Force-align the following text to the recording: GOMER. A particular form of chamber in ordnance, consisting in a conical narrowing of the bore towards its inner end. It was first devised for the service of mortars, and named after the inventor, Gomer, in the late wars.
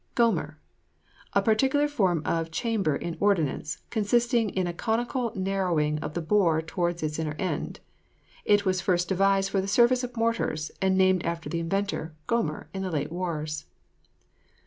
GOMER. 0.15 0.57
A 1.33 1.43
particular 1.43 1.87
form 1.87 2.23
of 2.25 2.49
chamber 2.49 2.95
in 2.95 3.17
ordnance, 3.19 3.83
consisting 3.91 4.49
in 4.49 4.65
a 4.65 4.73
conical 4.73 5.31
narrowing 5.35 5.99
of 5.99 6.15
the 6.15 6.23
bore 6.23 6.59
towards 6.59 7.03
its 7.03 7.19
inner 7.19 7.35
end. 7.37 7.81
It 8.43 8.65
was 8.65 8.81
first 8.81 9.07
devised 9.09 9.51
for 9.51 9.61
the 9.61 9.67
service 9.67 10.03
of 10.03 10.17
mortars, 10.17 10.71
and 10.81 10.97
named 10.97 11.23
after 11.23 11.49
the 11.49 11.59
inventor, 11.59 12.15
Gomer, 12.25 12.67
in 12.73 12.81
the 12.81 12.89
late 12.89 13.11
wars. 13.11 13.65